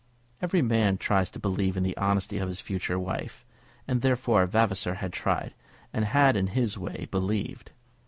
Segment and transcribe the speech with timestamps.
[0.41, 3.45] Every man tries to believe in the honesty of his future wife;
[3.87, 5.53] and, therefore, Vavasor had tried,
[5.93, 7.69] and had in his way, believed.